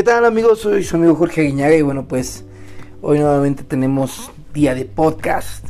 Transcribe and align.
¿Qué 0.00 0.04
tal 0.04 0.24
amigos? 0.24 0.60
Soy 0.60 0.82
su 0.82 0.96
amigo 0.96 1.14
Jorge 1.14 1.42
Aguiñaga 1.42 1.76
y 1.76 1.82
bueno 1.82 2.08
pues 2.08 2.42
hoy 3.02 3.18
nuevamente 3.18 3.64
tenemos 3.64 4.30
día 4.54 4.74
de 4.74 4.86
podcast 4.86 5.62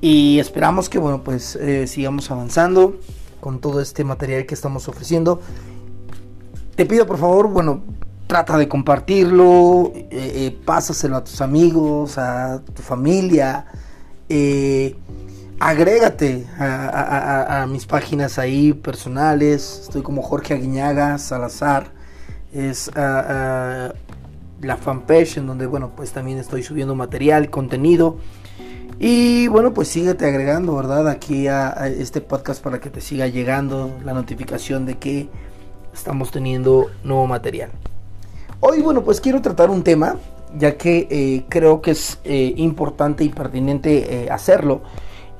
y 0.00 0.40
esperamos 0.40 0.88
que 0.88 0.98
bueno 0.98 1.22
pues 1.22 1.54
eh, 1.54 1.86
sigamos 1.86 2.32
avanzando 2.32 2.96
con 3.38 3.60
todo 3.60 3.80
este 3.80 4.02
material 4.02 4.44
que 4.44 4.54
estamos 4.54 4.88
ofreciendo. 4.88 5.40
Te 6.74 6.84
pido 6.84 7.06
por 7.06 7.18
favor, 7.18 7.46
bueno, 7.46 7.84
trata 8.26 8.58
de 8.58 8.66
compartirlo, 8.66 9.92
eh, 9.94 10.08
eh, 10.10 10.58
pásaselo 10.64 11.18
a 11.18 11.22
tus 11.22 11.40
amigos, 11.40 12.18
a 12.18 12.60
tu 12.74 12.82
familia, 12.82 13.66
agrégate 15.60 16.44
a, 16.58 17.62
a, 17.62 17.66
mis 17.68 17.86
páginas 17.86 18.36
ahí 18.40 18.72
personales, 18.72 19.82
estoy 19.84 20.02
como 20.02 20.22
Jorge 20.22 20.54
Aguiñaga 20.54 21.18
Salazar 21.18 21.99
es 22.52 22.90
ah, 22.96 23.24
ah, 23.28 23.92
la 24.60 24.76
fanpage 24.76 25.38
en 25.38 25.46
donde 25.46 25.66
bueno 25.66 25.92
pues 25.94 26.12
también 26.12 26.38
estoy 26.38 26.62
subiendo 26.62 26.94
material, 26.94 27.50
contenido 27.50 28.16
y 28.98 29.48
bueno 29.48 29.72
pues 29.72 29.88
síguete 29.88 30.26
agregando 30.26 30.74
verdad 30.76 31.08
aquí 31.08 31.46
a, 31.48 31.70
este 31.88 32.20
podcast 32.20 32.62
para 32.62 32.80
que 32.80 32.90
te 32.90 33.00
siga 33.00 33.26
llegando 33.26 33.90
la 34.04 34.12
notificación 34.12 34.86
de 34.86 34.98
que 34.98 35.28
estamos 35.94 36.30
teniendo 36.30 36.90
nuevo 37.04 37.26
material. 37.26 37.70
Hoy 38.60 38.82
bueno 38.82 39.02
pues 39.02 39.20
quiero 39.20 39.40
tratar 39.40 39.70
un 39.70 39.82
tema 39.82 40.16
ya 40.58 40.76
que 40.76 41.06
eh, 41.10 41.44
creo 41.48 41.80
que 41.80 41.92
es 41.92 42.18
eh, 42.24 42.54
importante 42.56 43.24
y 43.24 43.28
pertinente 43.28 44.24
eh, 44.24 44.30
hacerlo. 44.30 44.82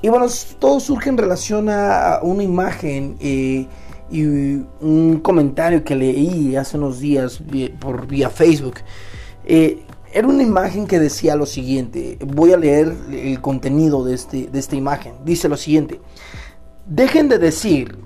Y 0.02 0.08
bueno, 0.08 0.26
todo 0.58 0.80
surge 0.80 1.10
en 1.10 1.18
relación 1.18 1.68
a 1.68 2.20
una 2.22 2.42
imagen 2.42 3.18
y 4.10 4.24
un 4.80 5.20
comentario 5.22 5.84
que 5.84 5.94
leí 5.94 6.56
hace 6.56 6.76
unos 6.76 7.00
días 7.00 7.40
por 7.78 8.06
vía 8.06 8.28
Facebook. 8.28 8.76
Eh, 9.44 9.82
era 10.12 10.26
una 10.26 10.42
imagen 10.42 10.86
que 10.86 10.98
decía 10.98 11.36
lo 11.36 11.46
siguiente. 11.46 12.18
Voy 12.20 12.52
a 12.52 12.56
leer 12.56 12.92
el 13.12 13.40
contenido 13.40 14.04
de, 14.04 14.14
este, 14.14 14.48
de 14.48 14.58
esta 14.58 14.74
imagen. 14.74 15.14
Dice 15.24 15.48
lo 15.48 15.56
siguiente. 15.56 16.00
Dejen 16.86 17.28
de 17.28 17.38
decir, 17.38 17.96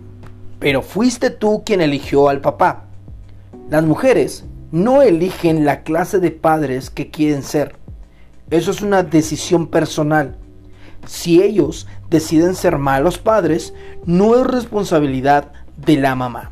pero 0.59 0.83
fuiste 0.83 1.31
tú 1.31 1.63
quien 1.65 1.81
eligió 1.81 2.29
al 2.29 2.43
papá. 2.43 2.85
Las 3.71 3.85
mujeres 3.85 4.45
no 4.71 5.01
eligen 5.01 5.65
la 5.65 5.83
clase 5.83 6.19
de 6.19 6.31
padres 6.31 6.91
que 6.91 7.11
quieren 7.11 7.43
ser. 7.43 7.77
Eso 8.51 8.71
es 8.71 8.83
una 8.83 9.03
decisión 9.03 9.69
personal. 9.69 10.37
Si 11.07 11.43
ellos 11.43 11.87
deciden 12.11 12.55
ser 12.55 12.77
malos 12.79 13.19
padres, 13.19 13.73
no 14.05 14.39
es 14.39 14.47
responsabilidad 14.47 15.53
de 15.77 15.97
la 15.97 16.15
mamá. 16.15 16.51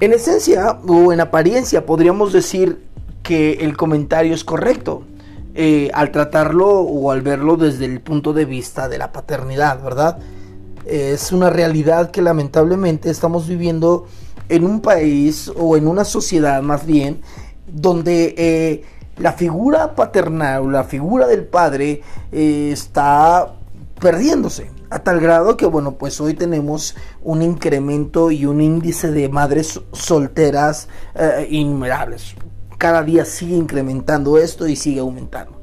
En 0.00 0.12
esencia 0.12 0.78
o 0.86 1.12
en 1.12 1.20
apariencia 1.20 1.84
podríamos 1.84 2.32
decir 2.32 2.86
que 3.22 3.54
el 3.54 3.76
comentario 3.76 4.32
es 4.32 4.44
correcto 4.44 5.02
eh, 5.54 5.90
al 5.92 6.12
tratarlo 6.12 6.68
o 6.68 7.10
al 7.10 7.20
verlo 7.20 7.56
desde 7.56 7.84
el 7.84 8.00
punto 8.00 8.32
de 8.32 8.44
vista 8.44 8.88
de 8.88 8.98
la 8.98 9.10
paternidad, 9.10 9.82
¿verdad? 9.82 10.18
Es 10.86 11.32
una 11.32 11.50
realidad 11.50 12.12
que 12.12 12.22
lamentablemente 12.22 13.10
estamos 13.10 13.48
viviendo 13.48 14.06
en 14.48 14.64
un 14.64 14.80
país 14.80 15.50
o 15.56 15.76
en 15.76 15.88
una 15.88 16.04
sociedad 16.04 16.62
más 16.62 16.86
bien 16.86 17.20
donde 17.66 18.34
eh, 18.38 18.84
la 19.18 19.32
figura 19.32 19.94
paternal 19.94 20.62
o 20.62 20.70
la 20.70 20.84
figura 20.84 21.26
del 21.26 21.44
padre 21.44 22.02
eh, 22.32 22.70
está 22.72 23.52
perdiéndose 24.00 24.70
a 24.90 24.98
tal 25.00 25.20
grado 25.20 25.56
que 25.56 25.66
bueno 25.66 25.92
pues 25.92 26.20
hoy 26.20 26.34
tenemos 26.34 26.94
un 27.22 27.42
incremento 27.42 28.30
y 28.30 28.46
un 28.46 28.60
índice 28.60 29.10
de 29.10 29.28
madres 29.28 29.80
solteras 29.92 30.88
eh, 31.14 31.46
innumerables. 31.50 32.34
Cada 32.78 33.02
día 33.02 33.24
sigue 33.24 33.56
incrementando 33.56 34.38
esto 34.38 34.68
y 34.68 34.76
sigue 34.76 35.00
aumentando. 35.00 35.60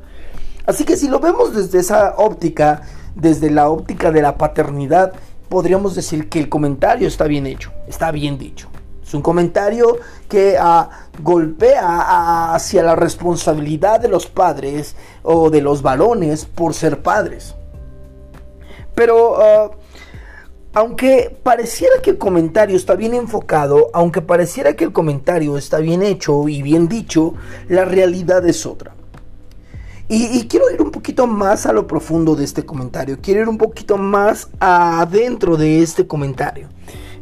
Así 0.66 0.84
que 0.84 0.98
si 0.98 1.08
lo 1.08 1.20
vemos 1.20 1.56
desde 1.56 1.80
esa 1.80 2.16
óptica 2.18 2.82
desde 3.16 3.50
la 3.50 3.70
óptica 3.70 4.12
de 4.12 4.22
la 4.22 4.38
paternidad 4.38 5.14
podríamos 5.48 5.96
decir 5.96 6.28
que 6.28 6.40
el 6.40 6.50
comentario 6.50 7.08
está 7.08 7.26
bien 7.26 7.48
hecho 7.48 7.72
está 7.88 8.12
bien 8.12 8.38
dicho. 8.38 8.70
Es 9.04 9.14
un 9.14 9.22
comentario 9.22 9.98
que 10.28 10.58
ah, 10.60 10.90
golpea 11.22 12.56
hacia 12.56 12.82
la 12.82 12.96
responsabilidad 12.96 14.00
de 14.00 14.08
los 14.08 14.26
padres 14.26 14.96
o 15.22 15.52
de 15.52 15.62
los 15.62 15.84
varones 15.84 16.46
por 16.46 16.74
ser 16.74 17.04
padres 17.04 17.56
pero 18.96 19.42
ah, 19.42 19.72
aunque 20.76 21.36
pareciera 21.42 22.02
que 22.02 22.12
el 22.12 22.18
comentario 22.18 22.76
está 22.76 22.96
bien 22.96 23.14
enfocado, 23.14 23.90
aunque 23.94 24.22
pareciera 24.22 24.76
que 24.76 24.84
el 24.84 24.92
comentario 24.92 25.58
está 25.58 25.78
bien 25.80 26.04
hecho 26.04 26.50
y 26.50 26.62
bien 26.62 26.90
dicho, 26.90 27.34
la 27.70 27.86
realidad 27.86 28.46
es 28.46 28.66
otra. 28.66 28.94
Y, 30.08 30.46
quiero 30.48 30.70
ir 30.70 30.82
un 30.84 30.92
poquito 30.92 31.26
más 31.26 31.66
a 31.66 31.74
lo 31.74 31.88
profundo 31.88 32.36
de 32.36 32.44
este 32.44 32.64
comentario, 32.64 33.18
quiero 33.22 33.42
ir 33.42 33.50
un 33.50 33.58
poquito 33.58 33.98
más 33.98 34.50
adentro 34.60 35.58
de 35.58 35.82
este 35.82 36.06
comentario. 36.06 36.68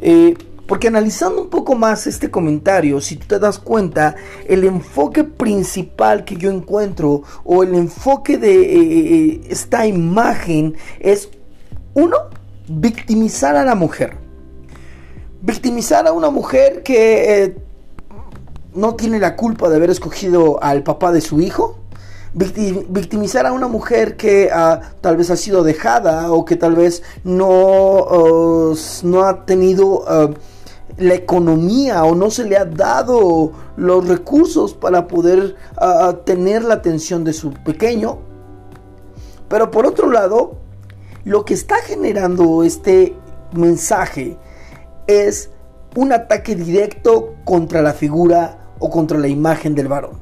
Eh, 0.02 0.36
porque 0.68 0.88
analizando 0.88 1.44
un 1.44 1.50
poco 1.50 1.76
más 1.76 2.08
este 2.08 2.32
comentario, 2.32 3.00
si 3.00 3.18
tú 3.18 3.28
te 3.28 3.40
das 3.40 3.60
cuenta, 3.60 4.16
el 4.48 4.64
enfoque 4.64 5.24
principal 5.24 6.26
que 6.26 6.36
yo 6.36 6.50
encuentro 6.50 7.22
o 7.44 7.64
el 7.64 7.76
enfoque 7.76 8.38
de 8.38 8.62
eh, 8.62 8.80
eh, 8.80 9.42
esta 9.50 9.86
imagen 9.86 10.76
es 11.00 11.30
uno, 11.94 12.18
victimizar 12.68 13.56
a 13.56 13.64
la 13.64 13.76
mujer. 13.76 14.18
Victimizar 15.42 16.08
a 16.08 16.12
una 16.12 16.30
mujer 16.30 16.84
que 16.84 17.44
eh, 17.44 17.58
no 18.74 18.96
tiene 18.96 19.20
la 19.20 19.36
culpa 19.36 19.70
de 19.70 19.76
haber 19.76 19.90
escogido 19.90 20.64
al 20.64 20.84
papá 20.84 21.12
de 21.12 21.22
su 21.22 21.42
hijo. 21.42 21.80
Victimizar 22.34 23.46
a 23.46 23.52
una 23.52 23.68
mujer 23.68 24.18
que 24.18 24.50
ah, 24.52 24.82
tal 25.02 25.18
vez 25.18 25.30
ha 25.30 25.36
sido 25.36 25.64
dejada 25.64 26.32
o 26.32 26.46
que 26.46 26.56
tal 26.56 26.76
vez 26.76 27.04
no, 27.24 28.74
no 29.04 29.24
ha 29.24 29.46
tenido 29.46 30.04
ah, 30.08 30.32
la 30.98 31.14
economía 31.14 32.04
o 32.06 32.16
no 32.16 32.32
se 32.32 32.46
le 32.46 32.58
ha 32.58 32.66
dado 32.66 33.52
los 33.78 34.08
recursos 34.08 34.74
para 34.74 35.08
poder 35.08 35.56
ah, 35.78 36.16
tener 36.26 36.64
la 36.64 36.76
atención 36.76 37.24
de 37.24 37.34
su 37.34 37.52
pequeño. 37.52 38.18
Pero 39.48 39.70
por 39.70 39.86
otro 39.86 40.10
lado, 40.10 40.63
lo 41.26 41.46
que 41.46 41.54
está 41.54 41.78
generando 41.78 42.64
este 42.64 43.16
mensaje 43.54 44.38
es 45.08 45.50
un 45.96 46.12
ataque 46.12 46.56
directo 46.56 47.36
contra 47.46 47.82
la 47.82 47.94
figura 47.94 48.58
o 48.80 48.90
contra 48.90 49.18
la 49.18 49.28
imagen 49.28 49.76
del 49.76 49.88
varón. 49.88 50.20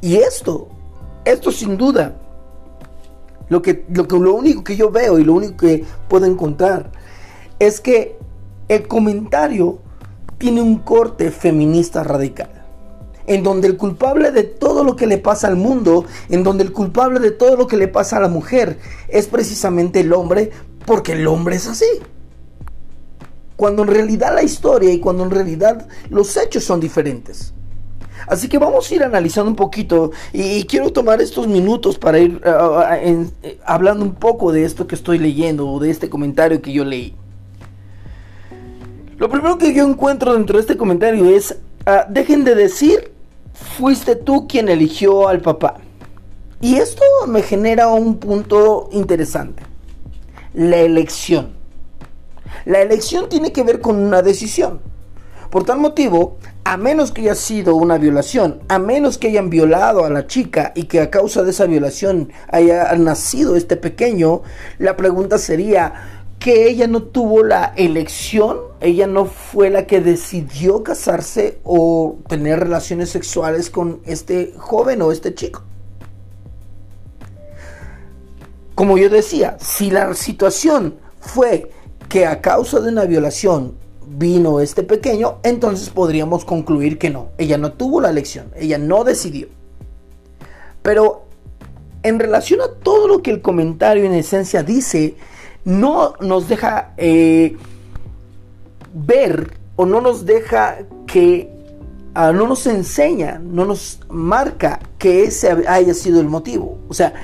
Y 0.00 0.16
esto, 0.16 0.68
esto 1.24 1.52
sin 1.52 1.76
duda, 1.76 2.14
lo, 3.48 3.62
que, 3.62 3.84
lo, 3.88 4.34
único 4.34 4.64
que 4.64 4.76
yo 4.76 4.90
veo 4.90 5.18
y 5.18 5.24
lo 5.24 5.34
único 5.34 5.58
que 5.58 5.84
puedo 6.08 6.26
encontrar 6.26 6.90
es 7.58 7.80
que 7.80 8.18
el 8.68 8.88
comentario 8.88 9.78
tiene 10.38 10.60
un 10.60 10.78
corte 10.78 11.30
feminista 11.30 12.02
radical 12.02 12.61
en 13.26 13.42
donde 13.42 13.68
el 13.68 13.76
culpable 13.76 14.30
de 14.30 14.42
todo 14.44 14.84
lo 14.84 14.96
que 14.96 15.06
le 15.06 15.18
pasa 15.18 15.48
al 15.48 15.56
mundo, 15.56 16.04
en 16.28 16.42
donde 16.42 16.64
el 16.64 16.72
culpable 16.72 17.20
de 17.20 17.30
todo 17.30 17.56
lo 17.56 17.66
que 17.66 17.76
le 17.76 17.88
pasa 17.88 18.16
a 18.16 18.20
la 18.20 18.28
mujer 18.28 18.78
es 19.08 19.26
precisamente 19.26 20.00
el 20.00 20.12
hombre, 20.12 20.50
porque 20.86 21.12
el 21.12 21.26
hombre 21.26 21.56
es 21.56 21.66
así. 21.66 21.86
Cuando 23.56 23.82
en 23.82 23.88
realidad 23.88 24.34
la 24.34 24.42
historia 24.42 24.92
y 24.92 24.98
cuando 24.98 25.24
en 25.24 25.30
realidad 25.30 25.86
los 26.10 26.36
hechos 26.36 26.64
son 26.64 26.80
diferentes. 26.80 27.52
Así 28.26 28.48
que 28.48 28.58
vamos 28.58 28.90
a 28.90 28.94
ir 28.94 29.02
analizando 29.02 29.50
un 29.50 29.56
poquito 29.56 30.12
y, 30.32 30.64
quiero 30.64 30.92
tomar 30.92 31.20
estos 31.20 31.48
minutos 31.48 31.98
para 31.98 32.18
ir 32.18 32.40
eh, 32.44 33.58
hablando 33.64 34.04
un 34.04 34.14
poco 34.14 34.52
de 34.52 34.64
esto 34.64 34.86
que 34.86 34.94
estoy 34.94 35.18
leyendo 35.18 35.68
o 35.68 35.80
de 35.80 35.90
este 35.90 36.08
comentario 36.08 36.62
que 36.62 36.72
yo 36.72 36.84
leí. 36.84 37.16
Lo 39.18 39.28
primero 39.28 39.58
que 39.58 39.72
yo 39.74 39.88
encuentro 39.88 40.34
dentro 40.34 40.56
de 40.56 40.62
este 40.62 40.76
comentario 40.76 41.28
es, 41.28 41.56
ah, 41.86 42.06
dejen 42.08 42.44
de 42.44 42.54
decir 42.54 43.11
fuiste 43.62 44.16
tú 44.16 44.46
quien 44.46 44.68
eligió 44.68 45.28
al 45.28 45.40
papá. 45.40 45.76
Y 46.60 46.76
esto 46.76 47.02
me 47.26 47.42
genera 47.42 47.88
un 47.88 48.18
punto 48.18 48.88
interesante. 48.92 49.62
La 50.54 50.76
elección. 50.76 51.54
La 52.64 52.80
elección 52.80 53.28
tiene 53.28 53.52
que 53.52 53.62
ver 53.62 53.80
con 53.80 53.96
una 53.96 54.22
decisión. 54.22 54.80
Por 55.50 55.64
tal 55.64 55.78
motivo, 55.80 56.38
a 56.64 56.76
menos 56.76 57.10
que 57.12 57.22
haya 57.22 57.34
sido 57.34 57.74
una 57.74 57.98
violación, 57.98 58.60
a 58.68 58.78
menos 58.78 59.18
que 59.18 59.28
hayan 59.28 59.50
violado 59.50 60.04
a 60.04 60.10
la 60.10 60.26
chica 60.26 60.72
y 60.74 60.84
que 60.84 61.00
a 61.00 61.10
causa 61.10 61.42
de 61.42 61.50
esa 61.50 61.66
violación 61.66 62.32
haya 62.48 62.92
nacido 62.94 63.56
este 63.56 63.76
pequeño, 63.76 64.42
la 64.78 64.96
pregunta 64.96 65.38
sería, 65.38 66.11
que 66.42 66.68
ella 66.68 66.88
no 66.88 67.04
tuvo 67.04 67.44
la 67.44 67.72
elección, 67.76 68.58
ella 68.80 69.06
no 69.06 69.26
fue 69.26 69.70
la 69.70 69.86
que 69.86 70.00
decidió 70.00 70.82
casarse 70.82 71.60
o 71.62 72.16
tener 72.26 72.58
relaciones 72.58 73.10
sexuales 73.10 73.70
con 73.70 74.00
este 74.06 74.52
joven 74.58 75.02
o 75.02 75.12
este 75.12 75.36
chico. 75.36 75.62
Como 78.74 78.98
yo 78.98 79.08
decía, 79.08 79.56
si 79.60 79.92
la 79.92 80.14
situación 80.14 80.96
fue 81.20 81.70
que 82.08 82.26
a 82.26 82.40
causa 82.40 82.80
de 82.80 82.88
una 82.88 83.04
violación 83.04 83.76
vino 84.08 84.58
este 84.58 84.82
pequeño, 84.82 85.38
entonces 85.44 85.90
podríamos 85.90 86.44
concluir 86.44 86.98
que 86.98 87.10
no, 87.10 87.28
ella 87.38 87.56
no 87.56 87.74
tuvo 87.74 88.00
la 88.00 88.10
elección, 88.10 88.50
ella 88.56 88.78
no 88.78 89.04
decidió. 89.04 89.46
Pero 90.82 91.22
en 92.02 92.18
relación 92.18 92.60
a 92.62 92.80
todo 92.82 93.06
lo 93.06 93.22
que 93.22 93.30
el 93.30 93.42
comentario 93.42 94.04
en 94.04 94.14
esencia 94.14 94.64
dice, 94.64 95.14
no 95.64 96.14
nos 96.20 96.48
deja 96.48 96.94
eh, 96.96 97.56
ver 98.92 99.56
o 99.76 99.86
no 99.86 100.00
nos 100.00 100.26
deja 100.26 100.78
que, 101.06 101.50
ah, 102.14 102.32
no 102.32 102.46
nos 102.46 102.66
enseña, 102.66 103.40
no 103.42 103.64
nos 103.64 104.00
marca 104.08 104.80
que 104.98 105.24
ese 105.24 105.50
haya 105.68 105.94
sido 105.94 106.20
el 106.20 106.28
motivo. 106.28 106.78
O 106.88 106.94
sea, 106.94 107.14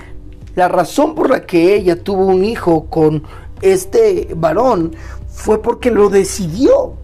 la 0.55 0.69
razón 0.69 1.14
por 1.14 1.31
la 1.31 1.46
que 1.46 1.75
ella 1.75 2.02
tuvo 2.02 2.26
un 2.26 2.44
hijo 2.44 2.87
con 2.87 3.23
este 3.61 4.29
varón 4.37 4.94
fue 5.29 5.62
porque 5.62 5.90
lo 5.90 6.08
decidió. 6.08 6.94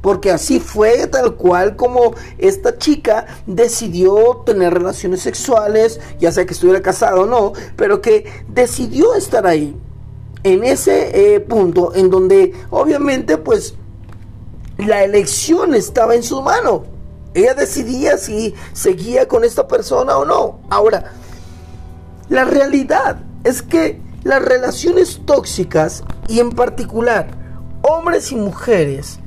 Porque 0.00 0.30
así 0.30 0.60
fue 0.60 1.06
tal 1.08 1.34
cual 1.34 1.76
como 1.76 2.14
esta 2.38 2.78
chica 2.78 3.26
decidió 3.46 4.42
tener 4.46 4.72
relaciones 4.72 5.20
sexuales, 5.20 6.00
ya 6.18 6.32
sea 6.32 6.46
que 6.46 6.54
estuviera 6.54 6.80
casada 6.80 7.20
o 7.20 7.26
no, 7.26 7.52
pero 7.76 8.00
que 8.00 8.24
decidió 8.48 9.14
estar 9.14 9.46
ahí. 9.46 9.76
En 10.42 10.64
ese 10.64 11.34
eh, 11.34 11.40
punto 11.40 11.94
en 11.94 12.10
donde 12.10 12.54
obviamente 12.70 13.36
pues 13.36 13.74
la 14.78 15.04
elección 15.04 15.74
estaba 15.74 16.14
en 16.14 16.22
su 16.22 16.40
mano. 16.42 16.84
Ella 17.34 17.54
decidía 17.54 18.16
si 18.16 18.54
seguía 18.72 19.28
con 19.28 19.44
esta 19.44 19.68
persona 19.68 20.16
o 20.16 20.24
no. 20.24 20.60
Ahora, 20.70 21.12
la 22.28 22.44
realidad 22.44 23.20
es 23.44 23.62
que 23.62 24.00
las 24.24 24.42
relaciones 24.42 25.20
tóxicas 25.24 26.02
y 26.28 26.40
en 26.40 26.50
particular 26.50 27.28
hombres 27.82 28.32
y 28.32 28.36
mujeres 28.36 29.18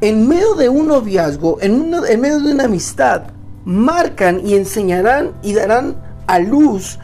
en 0.00 0.28
medio 0.28 0.54
de 0.54 0.68
un 0.68 0.88
noviazgo, 0.88 1.58
en, 1.60 1.92
en 2.08 2.20
medio 2.20 2.40
de 2.40 2.52
una 2.52 2.64
amistad, 2.64 3.24
marcan 3.64 4.46
y 4.46 4.54
enseñarán 4.54 5.32
y 5.42 5.54
darán 5.54 5.96
a 6.26 6.38
luz 6.38 6.98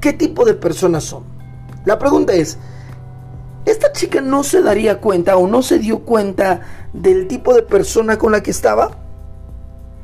qué 0.00 0.12
tipo 0.12 0.44
de 0.44 0.54
personas 0.54 1.04
son. 1.04 1.24
La 1.84 1.98
pregunta 1.98 2.32
es, 2.32 2.58
¿esta 3.64 3.92
chica 3.92 4.20
no 4.20 4.42
se 4.42 4.62
daría 4.62 5.00
cuenta 5.00 5.36
o 5.36 5.46
no 5.46 5.62
se 5.62 5.78
dio 5.78 6.00
cuenta 6.00 6.60
del 6.92 7.28
tipo 7.28 7.54
de 7.54 7.62
persona 7.62 8.18
con 8.18 8.32
la 8.32 8.42
que 8.42 8.50
estaba? 8.50 8.90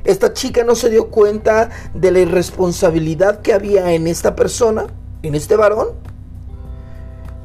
¿Esta 0.04 0.32
chica 0.32 0.62
no 0.62 0.76
se 0.76 0.88
dio 0.88 1.08
cuenta 1.08 1.70
de 1.92 2.12
la 2.12 2.20
irresponsabilidad 2.20 3.40
que 3.40 3.52
había 3.52 3.92
en 3.92 4.06
esta 4.06 4.36
persona, 4.36 4.86
en 5.22 5.34
este 5.34 5.56
varón? 5.56 5.88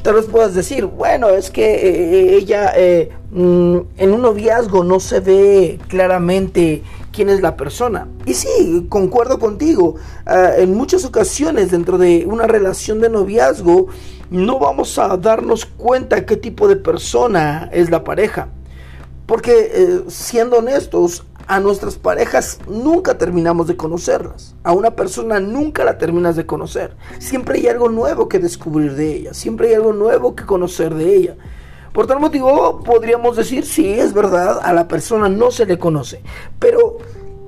Tal 0.03 0.15
vez 0.15 0.25
puedas 0.25 0.55
decir, 0.55 0.85
bueno, 0.85 1.29
es 1.29 1.51
que 1.51 1.75
eh, 1.75 1.79
eh, 1.83 2.35
ella 2.35 2.73
eh, 2.75 3.09
mm, 3.31 3.77
en 3.97 4.11
un 4.13 4.21
noviazgo 4.21 4.83
no 4.83 4.99
se 4.99 5.19
ve 5.19 5.79
claramente 5.87 6.81
quién 7.11 7.29
es 7.29 7.41
la 7.41 7.55
persona. 7.55 8.07
Y 8.25 8.33
sí, 8.33 8.87
concuerdo 8.89 9.37
contigo. 9.37 9.95
Ah, 10.25 10.53
en 10.57 10.73
muchas 10.73 11.05
ocasiones 11.05 11.69
dentro 11.69 11.99
de 11.99 12.25
una 12.25 12.47
relación 12.47 12.99
de 12.99 13.09
noviazgo 13.09 13.87
no 14.31 14.57
vamos 14.57 14.97
a 14.97 15.15
darnos 15.17 15.65
cuenta 15.65 16.25
qué 16.25 16.37
tipo 16.37 16.67
de 16.67 16.77
persona 16.77 17.69
es 17.71 17.91
la 17.91 18.03
pareja. 18.03 18.47
Porque 19.27 20.03
siendo 20.07 20.57
honestos, 20.57 21.23
a 21.47 21.59
nuestras 21.59 21.97
parejas 21.97 22.59
nunca 22.67 23.17
terminamos 23.17 23.67
de 23.67 23.75
conocerlas. 23.75 24.55
A 24.63 24.71
una 24.71 24.91
persona 24.91 25.39
nunca 25.39 25.83
la 25.83 25.97
terminas 25.97 26.35
de 26.35 26.45
conocer. 26.45 26.95
Siempre 27.19 27.59
hay 27.59 27.67
algo 27.67 27.89
nuevo 27.89 28.29
que 28.29 28.39
descubrir 28.39 28.95
de 28.95 29.15
ella. 29.15 29.33
Siempre 29.33 29.67
hay 29.67 29.73
algo 29.75 29.93
nuevo 29.93 30.33
que 30.33 30.45
conocer 30.45 30.95
de 30.95 31.15
ella. 31.15 31.35
Por 31.91 32.07
tal 32.07 32.21
motivo, 32.21 32.81
podríamos 32.85 33.35
decir, 33.35 33.65
sí, 33.65 33.91
es 33.99 34.13
verdad, 34.13 34.59
a 34.63 34.71
la 34.71 34.87
persona 34.87 35.27
no 35.27 35.51
se 35.51 35.65
le 35.65 35.77
conoce. 35.77 36.21
Pero 36.57 36.99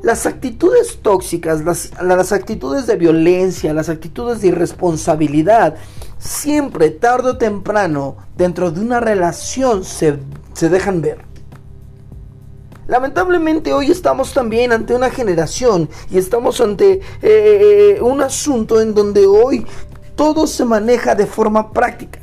las 0.04 0.26
actitudes 0.26 1.00
tóxicas, 1.02 1.64
las, 1.64 1.92
las 2.02 2.34
actitudes 2.34 2.86
de 2.86 2.98
violencia, 2.98 3.74
las 3.74 3.88
actitudes 3.88 4.42
de 4.42 4.50
irresponsabilidad, 4.50 5.76
siempre, 6.20 6.90
tarde 6.90 7.32
o 7.32 7.38
temprano, 7.38 8.18
dentro 8.36 8.70
de 8.70 8.82
una 8.82 9.00
relación 9.00 9.86
se, 9.86 10.20
se 10.52 10.68
dejan 10.68 11.02
ver. 11.02 11.20
Lamentablemente 12.86 13.72
hoy 13.72 13.92
estamos 13.92 14.34
también 14.34 14.74
ante 14.74 14.94
una 14.94 15.10
generación 15.10 15.90
y 16.12 16.18
estamos 16.18 16.60
ante 16.60 17.00
eh, 17.22 18.00
un 18.02 18.22
asunto 18.22 18.82
en 18.82 18.94
donde 18.94 19.26
hoy 19.26 19.66
todo 20.18 20.48
se 20.48 20.66
maneja 20.66 21.16
de 21.16 21.28
forma 21.28 21.72
práctica. 21.72 22.20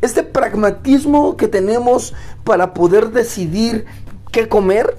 Este 0.00 0.24
pragmatismo 0.24 1.36
que 1.36 1.46
tenemos 1.46 2.12
para 2.42 2.74
poder 2.74 3.12
decidir 3.12 3.86
qué 4.32 4.48
comer 4.48 4.96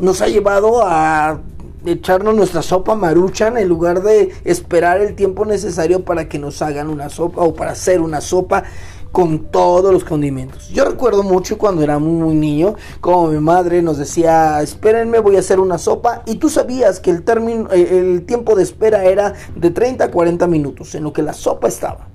nos 0.00 0.22
ha 0.22 0.28
llevado 0.28 0.82
a 0.82 1.40
echarnos 1.84 2.34
nuestra 2.34 2.62
sopa 2.62 2.94
maruchan 2.94 3.56
en 3.56 3.68
lugar 3.68 4.02
de 4.02 4.32
esperar 4.44 5.00
el 5.00 5.14
tiempo 5.14 5.44
necesario 5.44 6.04
para 6.04 6.28
que 6.28 6.38
nos 6.38 6.60
hagan 6.62 6.88
una 6.90 7.08
sopa 7.08 7.42
o 7.42 7.54
para 7.54 7.72
hacer 7.72 8.00
una 8.00 8.20
sopa 8.20 8.64
con 9.12 9.50
todos 9.50 9.92
los 9.92 10.04
condimentos. 10.04 10.68
Yo 10.68 10.84
recuerdo 10.84 11.22
mucho 11.22 11.58
cuando 11.58 11.82
era 11.82 11.98
muy 11.98 12.34
niño, 12.34 12.74
como 13.00 13.28
mi 13.28 13.40
madre 13.40 13.82
nos 13.82 13.98
decía, 13.98 14.62
espérenme, 14.62 15.18
voy 15.18 15.36
a 15.36 15.40
hacer 15.40 15.58
una 15.58 15.78
sopa, 15.78 16.22
y 16.26 16.36
tú 16.36 16.48
sabías 16.48 17.00
que 17.00 17.10
el, 17.10 17.22
término, 17.22 17.68
eh, 17.72 17.98
el 17.98 18.24
tiempo 18.24 18.54
de 18.54 18.62
espera 18.62 19.04
era 19.04 19.34
de 19.56 19.70
30 19.70 20.04
a 20.04 20.10
40 20.10 20.46
minutos, 20.46 20.94
en 20.94 21.02
lo 21.02 21.12
que 21.12 21.22
la 21.22 21.32
sopa 21.32 21.66
estaba. 21.66 22.06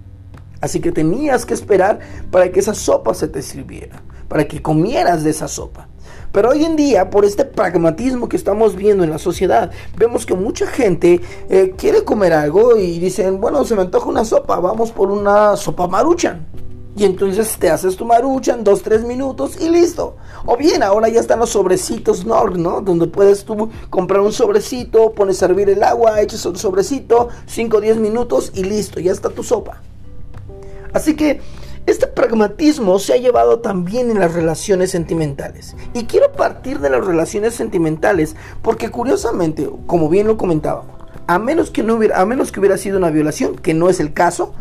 Así 0.61 0.79
que 0.79 0.93
tenías 0.93 1.45
que 1.45 1.53
esperar 1.53 1.99
para 2.31 2.49
que 2.49 2.61
esa 2.61 2.73
sopa 2.73 3.13
se 3.13 3.27
te 3.27 3.41
sirviera, 3.41 4.01
para 4.29 4.47
que 4.47 4.61
comieras 4.61 5.23
de 5.23 5.31
esa 5.31 5.49
sopa. 5.49 5.89
Pero 6.35 6.49
hoy 6.49 6.65
en 6.65 6.75
día, 6.75 7.09
por 7.09 7.23
este 7.23 7.45
pragmatismo 7.45 8.27
que 8.27 8.35
estamos 8.35 8.75
viendo 8.75 9.05
en 9.05 9.09
la 9.09 9.19
sociedad, 9.19 9.71
vemos 9.95 10.25
que 10.25 10.33
mucha 10.33 10.67
gente 10.67 11.21
eh, 11.47 11.73
quiere 11.77 12.03
comer 12.03 12.33
algo 12.33 12.75
y 12.75 12.99
dicen, 12.99 13.39
bueno, 13.39 13.63
se 13.63 13.73
me 13.73 13.83
antoja 13.83 14.09
una 14.09 14.25
sopa, 14.25 14.59
vamos 14.59 14.91
por 14.91 15.11
una 15.11 15.55
sopa 15.55 15.87
maruchan. 15.87 16.45
Y 16.97 17.05
entonces 17.05 17.55
te 17.57 17.69
haces 17.69 17.95
tu 17.95 18.03
maruchan, 18.03 18.65
dos, 18.65 18.81
tres 18.81 19.05
minutos 19.05 19.55
y 19.61 19.69
listo. 19.69 20.17
O 20.45 20.57
bien, 20.57 20.83
ahora 20.83 21.07
ya 21.07 21.21
están 21.21 21.39
los 21.39 21.51
sobrecitos 21.51 22.25
Nord, 22.25 22.57
¿no? 22.57 22.81
Donde 22.81 23.07
puedes 23.07 23.45
tú 23.45 23.69
comprar 23.89 24.19
un 24.19 24.33
sobrecito, 24.33 25.13
pones 25.13 25.41
a 25.41 25.45
hervir 25.45 25.69
el 25.69 25.83
agua, 25.83 26.19
echas 26.19 26.45
un 26.45 26.57
sobrecito, 26.57 27.29
5 27.45 27.77
o 27.77 27.79
10 27.79 27.95
minutos 27.95 28.51
y 28.53 28.65
listo, 28.65 28.99
ya 28.99 29.13
está 29.13 29.29
tu 29.29 29.41
sopa. 29.41 29.81
Así 30.91 31.15
que 31.15 31.39
este 31.85 32.07
pragmatismo 32.07 32.97
se 32.97 33.13
ha 33.13 33.17
llevado 33.17 33.59
también 33.59 34.09
en 34.09 34.19
las 34.19 34.33
relaciones 34.33 34.91
sentimentales. 34.91 35.75
Y 35.93 36.05
quiero 36.05 36.31
partir 36.31 36.79
de 36.79 36.89
las 36.89 37.05
relaciones 37.05 37.53
sentimentales 37.53 38.35
porque 38.61 38.89
curiosamente, 38.89 39.69
como 39.85 40.09
bien 40.09 40.27
lo 40.27 40.37
comentaba, 40.37 40.85
a 41.27 41.39
menos 41.39 41.69
que 41.69 41.83
no 41.83 41.95
hubiera, 41.95 42.19
a 42.19 42.25
menos 42.25 42.51
que 42.51 42.59
hubiera 42.59 42.77
sido 42.77 42.97
una 42.97 43.11
violación, 43.11 43.55
que 43.55 43.73
no 43.73 43.89
es 43.89 43.99
el 43.99 44.13
caso, 44.13 44.53